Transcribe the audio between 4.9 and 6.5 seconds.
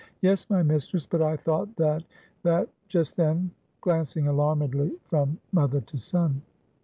from mother to son.